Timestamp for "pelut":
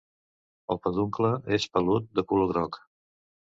1.77-2.11